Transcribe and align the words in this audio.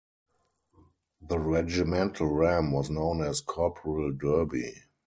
The 1.21 1.37
regimental 1.37 2.25
ram 2.33 2.71
was 2.71 2.89
known 2.89 3.21
as 3.21 3.39
"Corporal 3.41 4.11
Derby". 4.13 4.73